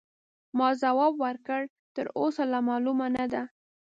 ما 0.57 0.69
ځواب 0.81 1.13
ورکړ: 1.25 1.61
تراوسه 1.95 2.43
لا 2.51 2.59
معلومه 2.69 3.07
نه 3.17 3.25
ده. 3.33 3.43